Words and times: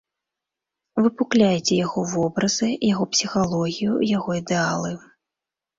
Выпукляйце 1.03 1.73
яго 1.85 1.99
вобразы, 2.15 2.69
яго 2.93 3.03
псіхалогію, 3.13 3.93
яго 4.17 4.31
ідэалы. 4.45 4.91